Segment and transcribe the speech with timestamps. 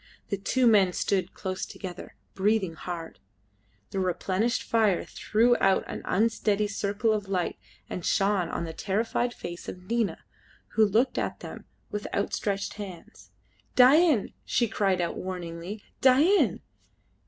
[0.29, 3.19] The two men stood close together, breathing hard.
[3.91, 9.31] The replenished fire threw out an unsteady circle of light and shone on the terrified
[9.31, 10.17] face of Nina,
[10.69, 13.29] who looked at them with outstretched hands.
[13.75, 16.61] "Dain!" she cried out warningly, "Dain!"